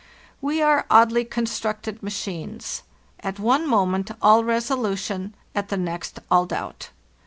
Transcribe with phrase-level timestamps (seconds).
[0.41, 2.81] "We are oddly constructed machines.
[3.19, 6.89] At one mo ment all resolution, at the next all doubt.